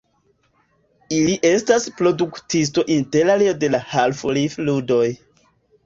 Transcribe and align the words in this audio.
Ili 1.17 1.35
estas 1.51 1.85
produktisto 2.01 2.87
interalie 2.97 3.55
de 3.63 3.73
la 3.79 3.85
Half-Life-ludoj. 3.95 5.07